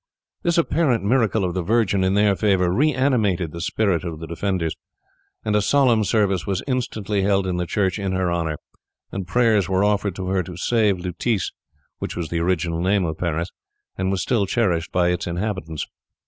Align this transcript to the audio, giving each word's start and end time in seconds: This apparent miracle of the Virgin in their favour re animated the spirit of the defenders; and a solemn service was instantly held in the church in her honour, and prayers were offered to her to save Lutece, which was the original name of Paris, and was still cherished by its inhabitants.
This 0.41 0.57
apparent 0.57 1.03
miracle 1.03 1.45
of 1.45 1.53
the 1.53 1.61
Virgin 1.61 2.03
in 2.03 2.15
their 2.15 2.35
favour 2.35 2.71
re 2.73 2.91
animated 2.91 3.51
the 3.51 3.61
spirit 3.61 4.03
of 4.03 4.19
the 4.19 4.25
defenders; 4.25 4.75
and 5.45 5.55
a 5.55 5.61
solemn 5.61 6.03
service 6.03 6.47
was 6.47 6.63
instantly 6.65 7.21
held 7.21 7.45
in 7.45 7.57
the 7.57 7.67
church 7.67 7.99
in 7.99 8.13
her 8.13 8.31
honour, 8.31 8.57
and 9.11 9.27
prayers 9.27 9.69
were 9.69 9.83
offered 9.83 10.15
to 10.15 10.25
her 10.29 10.41
to 10.41 10.57
save 10.57 10.97
Lutece, 10.97 11.51
which 11.99 12.15
was 12.15 12.29
the 12.29 12.39
original 12.39 12.81
name 12.81 13.05
of 13.05 13.19
Paris, 13.19 13.51
and 13.95 14.09
was 14.09 14.23
still 14.23 14.47
cherished 14.47 14.91
by 14.91 15.09
its 15.09 15.27
inhabitants. 15.27 15.85